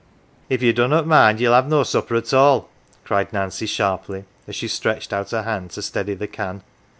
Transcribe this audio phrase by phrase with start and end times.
[0.49, 2.69] "If ye dunnot mind yell have no supper at all,"
[3.05, 6.63] cried Nancy sharply, as she stretched out her hand to steady the can.